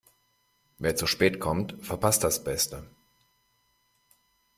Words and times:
Wer 0.79 0.95
zu 0.95 1.05
spät 1.05 1.39
kommt, 1.39 1.75
verpasst 1.85 2.23
das 2.23 2.43
Beste. 2.43 2.87